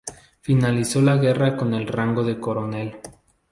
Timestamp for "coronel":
2.39-2.97